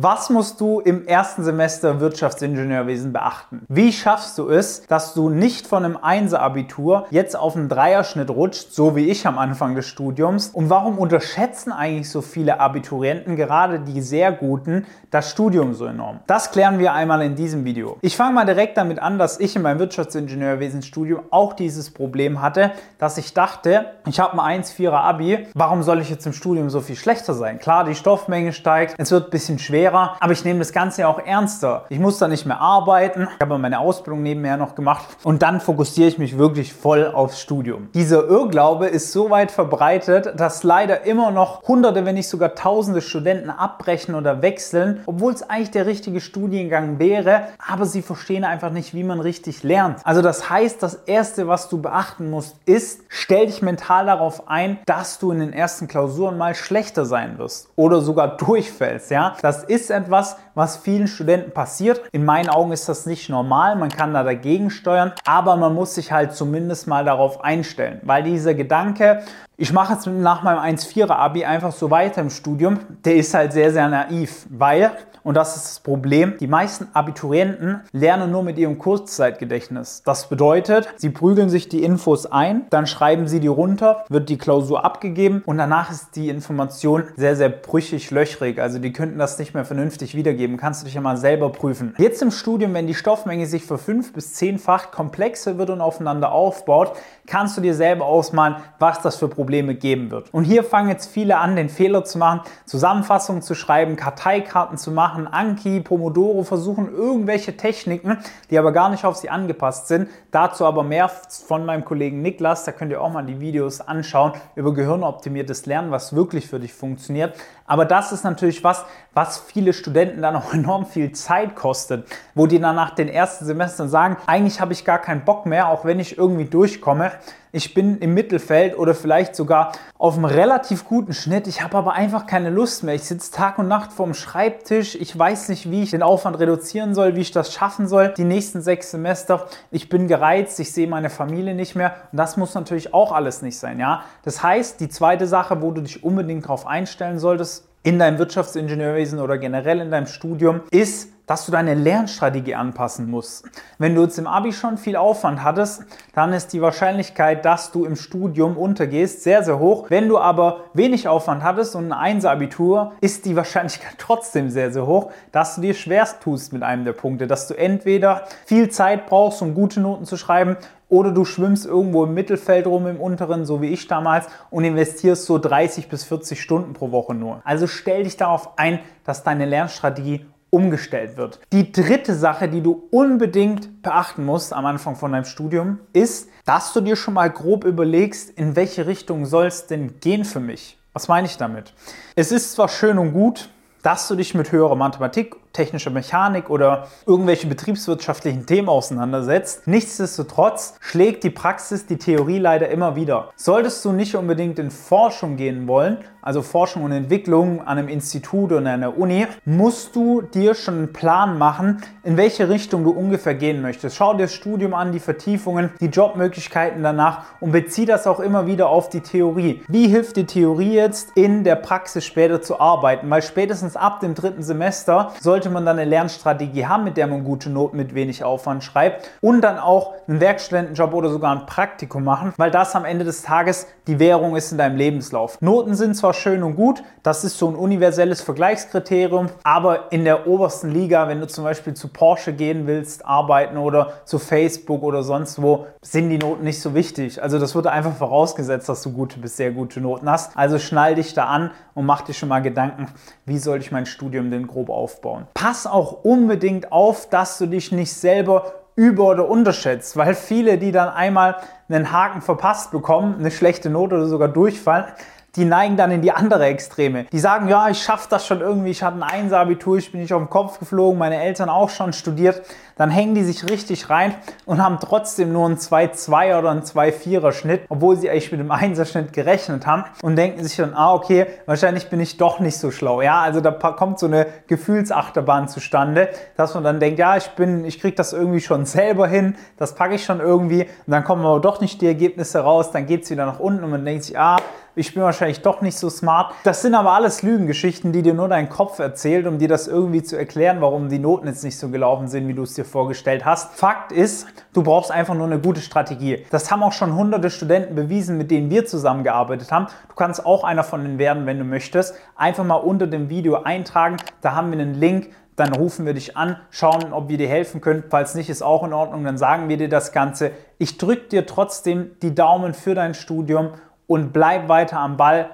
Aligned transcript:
Was 0.00 0.30
musst 0.30 0.60
du 0.60 0.78
im 0.78 1.08
ersten 1.08 1.42
Semester 1.42 1.98
Wirtschaftsingenieurwesen 1.98 3.12
beachten? 3.12 3.64
Wie 3.68 3.92
schaffst 3.92 4.38
du 4.38 4.48
es, 4.48 4.86
dass 4.86 5.12
du 5.12 5.28
nicht 5.28 5.66
von 5.66 5.84
einem 5.84 5.98
Einser-Abitur 6.00 7.06
jetzt 7.10 7.36
auf 7.36 7.56
einen 7.56 7.68
Dreierschnitt 7.68 8.30
rutscht, 8.30 8.70
so 8.70 8.94
wie 8.94 9.08
ich 9.08 9.26
am 9.26 9.38
Anfang 9.38 9.74
des 9.74 9.88
Studiums? 9.88 10.50
Und 10.50 10.70
warum 10.70 10.98
unterschätzen 10.98 11.72
eigentlich 11.72 12.12
so 12.12 12.20
viele 12.20 12.60
Abiturienten, 12.60 13.34
gerade 13.34 13.80
die 13.80 14.00
sehr 14.00 14.30
guten, 14.30 14.86
das 15.10 15.32
Studium 15.32 15.74
so 15.74 15.86
enorm? 15.86 16.20
Das 16.28 16.52
klären 16.52 16.78
wir 16.78 16.92
einmal 16.92 17.20
in 17.22 17.34
diesem 17.34 17.64
Video. 17.64 17.96
Ich 18.00 18.16
fange 18.16 18.34
mal 18.34 18.46
direkt 18.46 18.76
damit 18.76 19.00
an, 19.00 19.18
dass 19.18 19.40
ich 19.40 19.56
in 19.56 19.62
meinem 19.62 19.80
Wirtschaftsingenieurwesen-Studium 19.80 21.22
auch 21.30 21.54
dieses 21.54 21.90
Problem 21.90 22.40
hatte, 22.40 22.70
dass 22.98 23.18
ich 23.18 23.34
dachte, 23.34 23.86
ich 24.06 24.20
habe 24.20 24.40
ein 24.40 24.62
1,4er 24.62 24.92
Abi, 24.92 25.48
warum 25.54 25.82
soll 25.82 26.00
ich 26.00 26.08
jetzt 26.08 26.24
im 26.24 26.34
Studium 26.34 26.70
so 26.70 26.80
viel 26.80 26.94
schlechter 26.94 27.34
sein? 27.34 27.58
Klar, 27.58 27.82
die 27.82 27.96
Stoffmenge 27.96 28.52
steigt, 28.52 28.94
es 28.96 29.10
wird 29.10 29.24
ein 29.24 29.30
bisschen 29.30 29.58
schwerer 29.58 29.87
schwerer, 29.88 30.16
aber 30.20 30.32
ich 30.32 30.44
nehme 30.44 30.58
das 30.58 30.72
Ganze 30.72 31.02
ja 31.02 31.08
auch 31.08 31.18
ernster. 31.24 31.84
Ich 31.88 31.98
muss 31.98 32.18
da 32.18 32.28
nicht 32.28 32.46
mehr 32.46 32.60
arbeiten. 32.60 33.28
Ich 33.34 33.40
habe 33.40 33.58
meine 33.58 33.78
Ausbildung 33.78 34.22
nebenher 34.22 34.56
noch 34.56 34.74
gemacht 34.74 35.06
und 35.22 35.42
dann 35.42 35.60
fokussiere 35.60 36.08
ich 36.08 36.18
mich 36.18 36.38
wirklich 36.38 36.72
voll 36.72 37.06
aufs 37.06 37.40
Studium. 37.40 37.88
Dieser 37.94 38.24
Irrglaube 38.24 38.86
ist 38.86 39.12
so 39.12 39.30
weit 39.30 39.50
verbreitet, 39.50 40.32
dass 40.36 40.62
leider 40.62 41.04
immer 41.04 41.30
noch 41.30 41.62
hunderte, 41.66 42.04
wenn 42.04 42.14
nicht 42.14 42.28
sogar 42.28 42.54
tausende 42.54 43.00
Studenten 43.00 43.50
abbrechen 43.50 44.14
oder 44.14 44.42
wechseln, 44.42 45.02
obwohl 45.06 45.32
es 45.32 45.48
eigentlich 45.48 45.70
der 45.70 45.86
richtige 45.86 46.20
Studiengang 46.20 46.98
wäre, 46.98 47.48
aber 47.66 47.86
sie 47.86 48.02
verstehen 48.02 48.44
einfach 48.44 48.70
nicht, 48.70 48.94
wie 48.94 49.04
man 49.04 49.20
richtig 49.20 49.62
lernt. 49.62 50.00
Also 50.04 50.22
das 50.22 50.50
heißt, 50.50 50.82
das 50.82 50.94
erste, 51.06 51.48
was 51.48 51.68
du 51.68 51.80
beachten 51.80 52.30
musst, 52.30 52.56
ist, 52.66 53.02
stell 53.08 53.46
dich 53.46 53.62
mental 53.62 54.06
darauf 54.06 54.48
ein, 54.48 54.78
dass 54.86 55.18
du 55.18 55.30
in 55.32 55.40
den 55.40 55.52
ersten 55.52 55.88
Klausuren 55.88 56.36
mal 56.38 56.54
schlechter 56.54 57.04
sein 57.04 57.38
wirst 57.38 57.68
oder 57.76 58.00
sogar 58.00 58.36
durchfällst, 58.36 59.10
ja? 59.10 59.36
Das 59.42 59.64
ist 59.64 59.77
ist 59.80 59.90
etwas, 59.90 60.36
was 60.54 60.76
vielen 60.76 61.06
Studenten 61.06 61.52
passiert. 61.52 62.02
In 62.12 62.24
meinen 62.24 62.48
Augen 62.48 62.72
ist 62.72 62.88
das 62.88 63.06
nicht 63.06 63.28
normal, 63.28 63.76
man 63.76 63.90
kann 63.90 64.12
da 64.12 64.22
dagegen 64.22 64.70
steuern, 64.70 65.12
aber 65.24 65.56
man 65.56 65.74
muss 65.74 65.94
sich 65.94 66.12
halt 66.12 66.32
zumindest 66.32 66.86
mal 66.86 67.04
darauf 67.04 67.44
einstellen, 67.44 68.00
weil 68.02 68.22
dieser 68.22 68.54
Gedanke, 68.54 69.22
ich 69.60 69.72
mache 69.72 69.94
jetzt 69.94 70.06
nach 70.06 70.44
meinem 70.44 70.60
1,4er 70.60 71.10
Abi 71.10 71.44
einfach 71.44 71.72
so 71.72 71.90
weiter 71.90 72.20
im 72.20 72.30
Studium, 72.30 72.78
der 73.04 73.16
ist 73.16 73.34
halt 73.34 73.52
sehr, 73.52 73.72
sehr 73.72 73.88
naiv, 73.88 74.46
weil 74.50 74.92
und 75.24 75.34
das 75.34 75.56
ist 75.56 75.66
das 75.66 75.80
Problem. 75.80 76.34
Die 76.40 76.46
meisten 76.46 76.86
Abiturienten 76.94 77.80
lernen 77.92 78.30
nur 78.30 78.44
mit 78.44 78.56
ihrem 78.56 78.78
Kurzzeitgedächtnis. 78.78 80.02
Das 80.04 80.28
bedeutet, 80.28 80.88
sie 80.96 81.10
prügeln 81.10 81.50
sich 81.50 81.68
die 81.68 81.82
Infos 81.82 82.24
ein, 82.24 82.66
dann 82.70 82.86
schreiben 82.86 83.26
sie 83.26 83.40
die 83.40 83.48
runter, 83.48 84.04
wird 84.08 84.28
die 84.28 84.38
Klausur 84.38 84.84
abgegeben 84.84 85.42
und 85.44 85.58
danach 85.58 85.90
ist 85.90 86.14
die 86.14 86.28
Information 86.28 87.04
sehr, 87.16 87.34
sehr 87.34 87.48
brüchig, 87.48 88.10
löchrig. 88.12 88.60
Also 88.60 88.78
die 88.78 88.92
könnten 88.92 89.18
das 89.18 89.38
nicht 89.38 89.54
mehr 89.54 89.64
vernünftig 89.64 90.14
wiedergeben. 90.14 90.56
Kannst 90.56 90.82
du 90.82 90.84
dich 90.86 90.94
ja 90.94 91.00
mal 91.00 91.16
selber 91.16 91.50
prüfen. 91.50 91.94
Jetzt 91.98 92.22
im 92.22 92.30
Studium, 92.30 92.72
wenn 92.74 92.86
die 92.86 92.94
Stoffmenge 92.94 93.46
sich 93.46 93.64
für 93.64 93.76
fünf 93.76 94.12
bis 94.12 94.34
zehnfach 94.34 94.92
komplexer 94.92 95.58
wird 95.58 95.70
und 95.70 95.80
aufeinander 95.80 96.32
aufbaut, 96.32 96.92
kannst 97.26 97.56
du 97.56 97.60
dir 97.60 97.74
selber 97.74 98.06
ausmalen, 98.06 98.56
was 98.78 99.02
das 99.02 99.16
für 99.16 99.28
Probleme 99.28 99.47
geben 99.48 100.10
wird. 100.10 100.32
Und 100.32 100.44
hier 100.44 100.64
fangen 100.64 100.88
jetzt 100.88 101.10
viele 101.10 101.38
an, 101.38 101.56
den 101.56 101.68
Fehler 101.68 102.04
zu 102.04 102.18
machen, 102.18 102.40
Zusammenfassungen 102.66 103.42
zu 103.42 103.54
schreiben, 103.54 103.96
Karteikarten 103.96 104.78
zu 104.78 104.90
machen, 104.90 105.26
Anki, 105.26 105.80
Pomodoro 105.80 106.42
versuchen 106.44 106.92
irgendwelche 106.92 107.56
Techniken, 107.56 108.18
die 108.50 108.58
aber 108.58 108.72
gar 108.72 108.88
nicht 108.90 109.04
auf 109.04 109.16
sie 109.16 109.30
angepasst 109.30 109.88
sind. 109.88 110.08
Dazu 110.30 110.64
aber 110.64 110.82
mehr 110.82 111.08
von 111.08 111.64
meinem 111.64 111.84
Kollegen 111.84 112.22
Niklas, 112.22 112.64
da 112.64 112.72
könnt 112.72 112.92
ihr 112.92 113.00
auch 113.00 113.10
mal 113.12 113.24
die 113.24 113.40
Videos 113.40 113.80
anschauen 113.80 114.32
über 114.54 114.74
gehirnoptimiertes 114.74 115.66
Lernen, 115.66 115.90
was 115.90 116.14
wirklich 116.14 116.46
für 116.46 116.60
dich 116.60 116.72
funktioniert. 116.72 117.34
Aber 117.66 117.84
das 117.84 118.12
ist 118.12 118.24
natürlich 118.24 118.64
was, 118.64 118.84
was 119.14 119.38
viele 119.38 119.72
Studenten 119.72 120.22
dann 120.22 120.36
auch 120.36 120.52
enorm 120.54 120.86
viel 120.86 121.12
Zeit 121.12 121.54
kostet, 121.54 122.06
wo 122.34 122.46
die 122.46 122.58
dann 122.60 122.76
nach 122.76 122.94
den 122.94 123.08
ersten 123.08 123.44
Semestern 123.44 123.88
sagen, 123.88 124.16
eigentlich 124.26 124.60
habe 124.60 124.72
ich 124.72 124.84
gar 124.84 124.98
keinen 124.98 125.24
Bock 125.24 125.46
mehr, 125.46 125.68
auch 125.68 125.84
wenn 125.84 126.00
ich 126.00 126.16
irgendwie 126.16 126.46
durchkomme 126.46 127.12
ich 127.58 127.74
bin 127.74 127.98
im 127.98 128.14
Mittelfeld 128.14 128.78
oder 128.78 128.94
vielleicht 128.94 129.34
sogar 129.34 129.72
auf 129.98 130.14
einem 130.14 130.26
relativ 130.26 130.84
guten 130.84 131.12
Schnitt. 131.12 131.48
Ich 131.48 131.60
habe 131.60 131.76
aber 131.76 131.92
einfach 131.92 132.24
keine 132.26 132.50
Lust 132.50 132.84
mehr. 132.84 132.94
Ich 132.94 133.02
sitze 133.02 133.32
Tag 133.32 133.58
und 133.58 133.66
Nacht 133.66 133.92
vorm 133.92 134.14
Schreibtisch. 134.14 134.94
Ich 134.94 135.18
weiß 135.18 135.48
nicht, 135.48 135.68
wie 135.68 135.82
ich 135.82 135.90
den 135.90 136.04
Aufwand 136.04 136.38
reduzieren 136.38 136.94
soll, 136.94 137.16
wie 137.16 137.20
ich 137.20 137.32
das 137.32 137.52
schaffen 137.52 137.88
soll. 137.88 138.14
Die 138.16 138.22
nächsten 138.22 138.62
sechs 138.62 138.92
Semester. 138.92 139.48
Ich 139.72 139.88
bin 139.88 140.06
gereizt. 140.06 140.60
Ich 140.60 140.72
sehe 140.72 140.86
meine 140.86 141.10
Familie 141.10 141.56
nicht 141.56 141.74
mehr. 141.74 141.96
Und 142.12 142.18
das 142.18 142.36
muss 142.36 142.54
natürlich 142.54 142.94
auch 142.94 143.10
alles 143.10 143.42
nicht 143.42 143.58
sein. 143.58 143.80
Ja? 143.80 144.04
Das 144.22 144.40
heißt, 144.40 144.78
die 144.78 144.88
zweite 144.88 145.26
Sache, 145.26 145.60
wo 145.60 145.72
du 145.72 145.80
dich 145.80 146.04
unbedingt 146.04 146.44
darauf 146.44 146.64
einstellen 146.64 147.18
solltest, 147.18 147.66
in 147.82 147.98
deinem 147.98 148.18
Wirtschaftsingenieurwesen 148.18 149.18
oder 149.18 149.36
generell 149.36 149.80
in 149.80 149.90
deinem 149.90 150.06
Studium, 150.06 150.60
ist, 150.70 151.10
dass 151.28 151.46
du 151.46 151.52
deine 151.52 151.74
Lernstrategie 151.74 152.56
anpassen 152.56 153.08
musst. 153.08 153.44
Wenn 153.78 153.94
du 153.94 154.02
jetzt 154.02 154.18
im 154.18 154.26
Abi 154.26 154.52
schon 154.52 154.78
viel 154.78 154.96
Aufwand 154.96 155.44
hattest, 155.44 155.84
dann 156.14 156.32
ist 156.32 156.52
die 156.52 156.62
Wahrscheinlichkeit, 156.62 157.44
dass 157.44 157.70
du 157.70 157.84
im 157.84 157.94
Studium 157.94 158.56
untergehst, 158.56 159.22
sehr, 159.22 159.44
sehr 159.44 159.60
hoch. 159.60 159.90
Wenn 159.90 160.08
du 160.08 160.18
aber 160.18 160.64
wenig 160.72 161.06
Aufwand 161.06 161.44
hattest 161.44 161.76
und 161.76 161.92
ein 161.92 162.18
1er-Abitur, 162.18 162.92
ist 163.00 163.26
die 163.26 163.36
Wahrscheinlichkeit 163.36 163.94
trotzdem 163.98 164.50
sehr, 164.50 164.72
sehr 164.72 164.86
hoch, 164.86 165.12
dass 165.30 165.54
du 165.54 165.60
dir 165.60 165.74
schwerst 165.74 166.22
tust 166.22 166.52
mit 166.52 166.62
einem 166.62 166.84
der 166.84 166.94
Punkte, 166.94 167.26
dass 167.26 167.46
du 167.46 167.54
entweder 167.54 168.22
viel 168.46 168.70
Zeit 168.70 169.06
brauchst, 169.06 169.42
um 169.42 169.54
gute 169.54 169.80
Noten 169.80 170.06
zu 170.06 170.16
schreiben, 170.16 170.56
oder 170.88 171.12
du 171.12 171.26
schwimmst 171.26 171.66
irgendwo 171.66 172.04
im 172.04 172.14
Mittelfeld 172.14 172.66
rum 172.66 172.86
im 172.86 172.98
unteren, 172.98 173.44
so 173.44 173.60
wie 173.60 173.66
ich 173.66 173.88
damals, 173.88 174.26
und 174.48 174.64
investierst 174.64 175.26
so 175.26 175.38
30 175.38 175.90
bis 175.90 176.04
40 176.04 176.40
Stunden 176.40 176.72
pro 176.72 176.90
Woche 176.90 177.14
nur. 177.14 177.42
Also 177.44 177.66
stell 177.66 178.04
dich 178.04 178.16
darauf 178.16 178.58
ein, 178.58 178.80
dass 179.04 179.22
deine 179.22 179.44
Lernstrategie 179.44 180.24
umgestellt 180.50 181.16
wird. 181.16 181.40
Die 181.52 181.72
dritte 181.72 182.14
Sache, 182.14 182.48
die 182.48 182.62
du 182.62 182.88
unbedingt 182.90 183.82
beachten 183.82 184.24
musst 184.24 184.52
am 184.52 184.66
Anfang 184.66 184.96
von 184.96 185.12
deinem 185.12 185.24
Studium, 185.24 185.78
ist, 185.92 186.28
dass 186.44 186.72
du 186.72 186.80
dir 186.80 186.96
schon 186.96 187.14
mal 187.14 187.30
grob 187.30 187.64
überlegst, 187.64 188.30
in 188.30 188.56
welche 188.56 188.86
Richtung 188.86 189.26
soll 189.26 189.46
es 189.46 189.66
denn 189.66 190.00
gehen 190.00 190.24
für 190.24 190.40
mich. 190.40 190.78
Was 190.92 191.08
meine 191.08 191.26
ich 191.26 191.36
damit? 191.36 191.74
Es 192.16 192.32
ist 192.32 192.52
zwar 192.52 192.68
schön 192.68 192.98
und 192.98 193.12
gut, 193.12 193.50
dass 193.88 194.06
du 194.06 194.16
dich 194.16 194.34
mit 194.34 194.52
höherer 194.52 194.76
Mathematik 194.76 195.34
technische 195.54 195.88
Mechanik 195.88 196.50
oder 196.50 196.88
irgendwelche 197.06 197.46
betriebswirtschaftlichen 197.46 198.44
Themen 198.44 198.68
auseinandersetzt. 198.68 199.66
Nichtsdestotrotz 199.66 200.74
schlägt 200.80 201.24
die 201.24 201.30
Praxis 201.30 201.86
die 201.86 201.96
Theorie 201.96 202.38
leider 202.38 202.68
immer 202.68 202.96
wieder. 202.96 203.30
Solltest 203.34 203.82
du 203.86 203.92
nicht 203.92 204.14
unbedingt 204.14 204.58
in 204.58 204.70
Forschung 204.70 205.36
gehen 205.36 205.66
wollen, 205.66 205.98
also 206.20 206.42
Forschung 206.42 206.84
und 206.84 206.92
Entwicklung 206.92 207.60
an 207.62 207.78
einem 207.78 207.88
Institut 207.88 208.52
oder 208.52 208.70
einer 208.70 208.98
Uni, 208.98 209.26
musst 209.46 209.96
du 209.96 210.20
dir 210.20 210.54
schon 210.54 210.74
einen 210.74 210.92
Plan 210.92 211.38
machen, 211.38 211.82
in 212.02 212.18
welche 212.18 212.50
Richtung 212.50 212.84
du 212.84 212.90
ungefähr 212.90 213.34
gehen 213.34 213.62
möchtest. 213.62 213.96
Schau 213.96 214.12
dir 214.12 214.24
das 214.24 214.34
Studium 214.34 214.74
an, 214.74 214.92
die 214.92 215.00
Vertiefungen, 215.00 215.70
die 215.80 215.86
Jobmöglichkeiten 215.86 216.82
danach 216.82 217.22
und 217.40 217.52
bezieh 217.52 217.86
das 217.86 218.06
auch 218.06 218.20
immer 218.20 218.46
wieder 218.46 218.68
auf 218.68 218.90
die 218.90 219.00
Theorie. 219.00 219.62
Wie 219.68 219.88
hilft 219.88 220.16
die 220.16 220.26
Theorie 220.26 220.74
jetzt 220.74 221.16
in 221.16 221.44
der 221.44 221.56
Praxis 221.56 222.04
später 222.04 222.42
zu 222.42 222.60
arbeiten? 222.60 223.08
Weil 223.08 223.22
spätestens 223.22 223.77
ab 223.78 224.00
dem 224.00 224.14
dritten 224.14 224.42
Semester 224.42 225.12
sollte 225.20 225.50
man 225.50 225.64
dann 225.64 225.78
eine 225.78 225.88
Lernstrategie 225.88 226.66
haben, 226.66 226.84
mit 226.84 226.96
der 226.96 227.06
man 227.06 227.24
gute 227.24 227.50
Noten 227.50 227.76
mit 227.76 227.94
wenig 227.94 228.24
Aufwand 228.24 228.64
schreibt 228.64 229.08
und 229.20 229.40
dann 229.40 229.58
auch 229.58 229.94
einen 230.06 230.20
Werkstudentenjob 230.20 230.92
oder 230.94 231.10
sogar 231.10 231.32
ein 231.32 231.46
Praktikum 231.46 232.04
machen, 232.04 232.32
weil 232.36 232.50
das 232.50 232.74
am 232.74 232.84
Ende 232.84 233.04
des 233.04 233.22
Tages 233.22 233.66
die 233.86 233.98
Währung 233.98 234.36
ist 234.36 234.52
in 234.52 234.58
deinem 234.58 234.76
Lebenslauf. 234.76 235.40
Noten 235.40 235.74
sind 235.74 235.96
zwar 235.96 236.14
schön 236.14 236.42
und 236.42 236.56
gut, 236.56 236.82
das 237.02 237.24
ist 237.24 237.38
so 237.38 237.48
ein 237.48 237.54
universelles 237.54 238.20
Vergleichskriterium, 238.20 239.28
aber 239.42 239.92
in 239.92 240.04
der 240.04 240.26
obersten 240.26 240.70
Liga, 240.70 241.08
wenn 241.08 241.20
du 241.20 241.26
zum 241.26 241.44
Beispiel 241.44 241.74
zu 241.74 241.88
Porsche 241.88 242.32
gehen 242.32 242.66
willst, 242.66 243.06
arbeiten 243.06 243.56
oder 243.56 243.94
zu 244.04 244.18
Facebook 244.18 244.82
oder 244.82 245.02
sonst 245.02 245.40
wo, 245.40 245.66
sind 245.82 246.10
die 246.10 246.18
Noten 246.18 246.44
nicht 246.44 246.60
so 246.60 246.74
wichtig. 246.74 247.22
Also 247.22 247.38
das 247.38 247.54
wird 247.54 247.66
einfach 247.66 247.94
vorausgesetzt, 247.94 248.68
dass 248.68 248.82
du 248.82 248.92
gute 248.92 249.18
bis 249.18 249.36
sehr 249.36 249.52
gute 249.52 249.80
Noten 249.80 250.10
hast. 250.10 250.36
Also 250.36 250.58
schnall 250.58 250.94
dich 250.94 251.14
da 251.14 251.24
an 251.26 251.50
und 251.74 251.86
mach 251.86 252.02
dir 252.02 252.14
schon 252.14 252.28
mal 252.28 252.42
Gedanken, 252.42 252.88
wie 253.24 253.38
soll 253.38 253.57
ich 253.62 253.72
mein 253.72 253.86
Studium 253.86 254.30
denn 254.30 254.46
grob 254.46 254.70
aufbauen. 254.70 255.26
Pass 255.34 255.66
auch 255.66 256.04
unbedingt 256.04 256.72
auf, 256.72 257.08
dass 257.08 257.38
du 257.38 257.46
dich 257.46 257.72
nicht 257.72 257.92
selber 257.92 258.52
über- 258.76 259.08
oder 259.10 259.28
unterschätzt, 259.28 259.96
weil 259.96 260.14
viele, 260.14 260.56
die 260.56 260.70
dann 260.70 260.88
einmal 260.88 261.36
einen 261.68 261.90
Haken 261.90 262.20
verpasst 262.20 262.70
bekommen, 262.70 263.16
eine 263.18 263.32
schlechte 263.32 263.70
Note 263.70 263.96
oder 263.96 264.06
sogar 264.06 264.28
durchfallen, 264.28 264.86
die 265.36 265.44
neigen 265.44 265.76
dann 265.76 265.90
in 265.90 266.02
die 266.02 266.12
andere 266.12 266.46
Extreme. 266.46 267.04
Die 267.04 267.18
sagen, 267.18 267.48
ja, 267.48 267.68
ich 267.68 267.82
schaffe 267.82 268.08
das 268.10 268.26
schon 268.26 268.40
irgendwie, 268.40 268.70
ich 268.70 268.82
hatte 268.82 268.96
ein 268.96 269.02
Einser-Abitur, 269.02 269.76
ich 269.76 269.92
bin 269.92 270.00
nicht 270.00 270.12
auf 270.12 270.22
den 270.22 270.30
Kopf 270.30 270.58
geflogen, 270.58 270.98
meine 270.98 271.22
Eltern 271.22 271.48
auch 271.48 271.70
schon 271.70 271.92
studiert. 271.92 272.42
Dann 272.76 272.90
hängen 272.90 273.14
die 273.14 273.24
sich 273.24 273.48
richtig 273.48 273.90
rein 273.90 274.14
und 274.46 274.62
haben 274.62 274.78
trotzdem 274.80 275.32
nur 275.32 275.46
einen 275.46 275.56
2-2 275.56 276.38
oder 276.38 276.50
einen 276.50 276.62
2-4er 276.62 277.32
Schnitt, 277.32 277.62
obwohl 277.68 277.96
sie 277.96 278.08
eigentlich 278.08 278.30
mit 278.30 278.40
dem 278.40 278.50
Einser-Schnitt 278.50 279.12
gerechnet 279.12 279.66
haben 279.66 279.84
und 280.00 280.16
denken 280.16 280.42
sich 280.44 280.56
dann, 280.56 280.74
ah, 280.74 280.94
okay, 280.94 281.26
wahrscheinlich 281.46 281.90
bin 281.90 282.00
ich 282.00 282.16
doch 282.16 282.38
nicht 282.38 282.56
so 282.56 282.70
schlau. 282.70 283.02
Ja, 283.02 283.20
also 283.20 283.40
da 283.40 283.50
kommt 283.50 283.98
so 283.98 284.06
eine 284.06 284.26
Gefühlsachterbahn 284.46 285.48
zustande, 285.48 286.08
dass 286.36 286.54
man 286.54 286.64
dann 286.64 286.78
denkt, 286.80 286.98
ja, 286.98 287.16
ich 287.16 287.28
bin, 287.30 287.64
ich 287.64 287.80
kriege 287.80 287.96
das 287.96 288.12
irgendwie 288.12 288.40
schon 288.40 288.64
selber 288.64 289.08
hin, 289.08 289.34
das 289.56 289.74
packe 289.74 289.94
ich 289.94 290.04
schon 290.04 290.20
irgendwie 290.20 290.62
und 290.62 290.92
dann 290.92 291.04
kommen 291.04 291.24
aber 291.26 291.40
doch 291.40 291.60
nicht 291.60 291.80
die 291.80 291.86
Ergebnisse 291.86 292.40
raus, 292.40 292.70
dann 292.70 292.86
geht 292.86 293.04
es 293.04 293.10
wieder 293.10 293.26
nach 293.26 293.40
unten 293.40 293.64
und 293.64 293.70
man 293.70 293.84
denkt 293.84 294.04
sich, 294.04 294.18
ah, 294.18 294.36
ich 294.78 294.94
bin 294.94 295.02
wahrscheinlich 295.02 295.42
doch 295.42 295.60
nicht 295.60 295.76
so 295.76 295.90
smart. 295.90 296.32
Das 296.44 296.62
sind 296.62 296.74
aber 296.74 296.92
alles 296.92 297.22
Lügengeschichten, 297.22 297.92
die 297.92 298.02
dir 298.02 298.14
nur 298.14 298.28
dein 298.28 298.48
Kopf 298.48 298.78
erzählt, 298.78 299.26
um 299.26 299.38
dir 299.38 299.48
das 299.48 299.66
irgendwie 299.66 300.02
zu 300.02 300.16
erklären, 300.16 300.60
warum 300.60 300.88
die 300.88 300.98
Noten 300.98 301.26
jetzt 301.26 301.42
nicht 301.42 301.58
so 301.58 301.68
gelaufen 301.68 302.08
sind, 302.08 302.28
wie 302.28 302.34
du 302.34 302.44
es 302.44 302.54
dir 302.54 302.64
vorgestellt 302.64 303.24
hast. 303.24 303.54
Fakt 303.54 303.92
ist, 303.92 304.28
du 304.52 304.62
brauchst 304.62 304.90
einfach 304.90 305.14
nur 305.14 305.26
eine 305.26 305.40
gute 305.40 305.60
Strategie. 305.60 306.24
Das 306.30 306.50
haben 306.50 306.62
auch 306.62 306.72
schon 306.72 306.94
hunderte 306.94 307.30
Studenten 307.30 307.74
bewiesen, 307.74 308.16
mit 308.16 308.30
denen 308.30 308.50
wir 308.50 308.66
zusammengearbeitet 308.66 309.50
haben. 309.50 309.66
Du 309.88 309.94
kannst 309.96 310.24
auch 310.24 310.44
einer 310.44 310.62
von 310.62 310.82
denen 310.82 310.98
werden, 310.98 311.26
wenn 311.26 311.38
du 311.38 311.44
möchtest. 311.44 311.94
Einfach 312.14 312.44
mal 312.44 312.54
unter 312.54 312.86
dem 312.86 313.10
Video 313.10 313.42
eintragen. 313.42 313.96
Da 314.20 314.34
haben 314.34 314.52
wir 314.52 314.60
einen 314.60 314.74
Link 314.74 315.10
dann 315.38 315.52
rufen 315.52 315.86
wir 315.86 315.94
dich 315.94 316.16
an, 316.16 316.36
schauen, 316.50 316.92
ob 316.92 317.08
wir 317.08 317.16
dir 317.16 317.28
helfen 317.28 317.60
können. 317.60 317.84
Falls 317.88 318.16
nicht, 318.16 318.28
ist 318.28 318.42
auch 318.42 318.64
in 318.64 318.72
Ordnung, 318.72 319.04
dann 319.04 319.16
sagen 319.16 319.48
wir 319.48 319.56
dir 319.56 319.68
das 319.68 319.92
Ganze. 319.92 320.32
Ich 320.58 320.78
drücke 320.78 321.06
dir 321.08 321.26
trotzdem 321.26 321.92
die 322.02 322.12
Daumen 322.12 322.54
für 322.54 322.74
dein 322.74 322.92
Studium 322.92 323.52
und 323.88 324.12
bleib 324.12 324.48
weiter 324.48 324.78
am 324.78 324.96
Ball. 324.96 325.30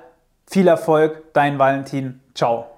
Viel 0.47 0.69
Erfolg, 0.69 1.35
dein 1.35 1.59
Valentin. 1.59 2.21
Ciao. 2.35 2.74